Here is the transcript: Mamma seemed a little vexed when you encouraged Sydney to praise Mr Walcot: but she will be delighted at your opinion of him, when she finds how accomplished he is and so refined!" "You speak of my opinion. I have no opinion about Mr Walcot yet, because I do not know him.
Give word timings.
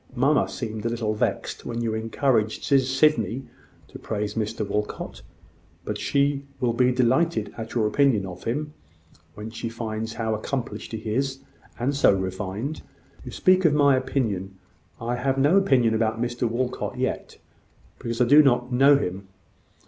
Mamma 0.15 0.49
seemed 0.49 0.83
a 0.83 0.89
little 0.89 1.13
vexed 1.13 1.63
when 1.63 1.81
you 1.81 1.93
encouraged 1.93 2.63
Sydney 2.63 3.43
to 3.89 3.99
praise 3.99 4.33
Mr 4.33 4.67
Walcot: 4.67 5.21
but 5.85 5.99
she 5.99 6.41
will 6.59 6.73
be 6.73 6.91
delighted 6.91 7.53
at 7.55 7.75
your 7.75 7.85
opinion 7.85 8.25
of 8.25 8.45
him, 8.45 8.73
when 9.35 9.51
she 9.51 9.69
finds 9.69 10.13
how 10.13 10.33
accomplished 10.33 10.91
he 10.93 11.13
is 11.13 11.41
and 11.77 11.95
so 11.95 12.15
refined!" 12.17 12.81
"You 13.23 13.29
speak 13.29 13.63
of 13.63 13.75
my 13.75 13.95
opinion. 13.95 14.57
I 14.99 15.17
have 15.17 15.37
no 15.37 15.55
opinion 15.55 15.93
about 15.93 16.19
Mr 16.19 16.49
Walcot 16.49 16.97
yet, 16.97 17.37
because 17.99 18.19
I 18.19 18.25
do 18.25 18.41
not 18.41 18.73
know 18.73 18.97
him. 18.97 19.27